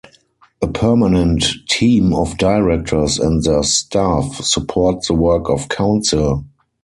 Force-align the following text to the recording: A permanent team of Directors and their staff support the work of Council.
A 0.63 0.67
permanent 0.67 1.45
team 1.69 2.11
of 2.11 2.35
Directors 2.39 3.19
and 3.19 3.43
their 3.43 3.61
staff 3.61 4.33
support 4.37 5.05
the 5.05 5.13
work 5.13 5.47
of 5.47 5.69
Council. 5.69 6.43